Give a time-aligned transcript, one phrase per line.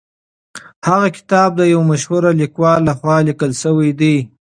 [0.87, 4.15] هغه کتاب د یو مشهور لیکوال لخوا لیکل سوی دی.